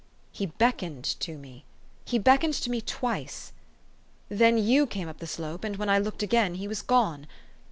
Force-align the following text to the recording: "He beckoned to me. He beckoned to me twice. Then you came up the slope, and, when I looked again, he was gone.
"He 0.31 0.47
beckoned 0.47 1.03
to 1.19 1.37
me. 1.37 1.63
He 2.05 2.17
beckoned 2.17 2.55
to 2.55 2.71
me 2.71 2.81
twice. 2.81 3.53
Then 4.29 4.57
you 4.57 4.87
came 4.87 5.07
up 5.07 5.19
the 5.19 5.27
slope, 5.27 5.63
and, 5.63 5.75
when 5.75 5.89
I 5.89 5.99
looked 5.99 6.23
again, 6.23 6.55
he 6.55 6.67
was 6.67 6.81
gone. 6.81 7.27